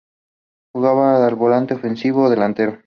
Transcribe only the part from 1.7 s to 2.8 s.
ofensivo o delantero.